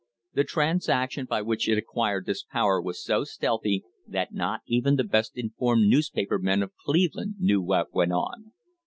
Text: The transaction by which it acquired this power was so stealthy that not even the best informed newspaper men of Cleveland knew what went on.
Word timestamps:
The 0.33 0.43
transaction 0.43 1.27
by 1.27 1.43
which 1.43 1.69
it 1.69 1.77
acquired 1.77 2.25
this 2.25 2.41
power 2.43 2.81
was 2.81 3.03
so 3.03 3.23
stealthy 3.23 3.83
that 4.07 4.33
not 4.33 4.61
even 4.65 4.95
the 4.95 5.03
best 5.03 5.37
informed 5.37 5.85
newspaper 5.89 6.39
men 6.39 6.63
of 6.63 6.73
Cleveland 6.83 7.35
knew 7.37 7.61
what 7.61 7.93
went 7.93 8.11
on. 8.13 8.51